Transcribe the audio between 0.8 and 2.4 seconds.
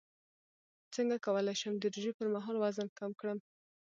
څنګه کولی شم د روژې پر